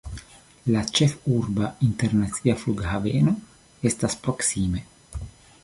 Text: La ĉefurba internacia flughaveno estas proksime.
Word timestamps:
La 0.75 0.79
ĉefurba 0.99 1.67
internacia 1.89 2.57
flughaveno 2.63 3.37
estas 3.91 4.17
proksime. 4.25 4.83